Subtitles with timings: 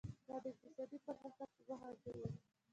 [0.27, 2.27] دا د اقتصادي پرمختګ په موخه ورکوي.